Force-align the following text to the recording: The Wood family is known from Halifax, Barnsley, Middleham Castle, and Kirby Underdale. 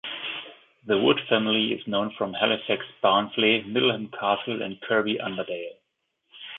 The 0.87 0.97
Wood 0.97 1.19
family 1.29 1.73
is 1.73 1.85
known 1.87 2.15
from 2.17 2.33
Halifax, 2.33 2.83
Barnsley, 3.03 3.61
Middleham 3.61 4.07
Castle, 4.07 4.63
and 4.63 4.81
Kirby 4.81 5.19
Underdale. 5.21 5.77